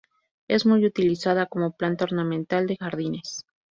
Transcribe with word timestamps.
Es 0.47 0.65
muy 0.65 0.83
utilizada 0.87 1.45
como 1.45 1.73
planta 1.77 2.05
ornamental 2.05 2.65
de 2.65 2.75
jardines. 2.75 3.45